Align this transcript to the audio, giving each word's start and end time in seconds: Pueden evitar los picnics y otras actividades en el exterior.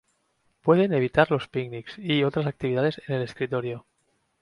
Pueden 0.63 0.95
evitar 0.95 1.29
los 1.29 1.47
picnics 1.47 1.93
y 1.99 2.23
otras 2.23 2.47
actividades 2.47 2.99
en 3.05 3.17
el 3.17 3.21
exterior. 3.21 3.85